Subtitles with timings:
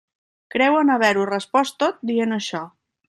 [0.53, 2.63] Creuen haver-ho respost tot dient això.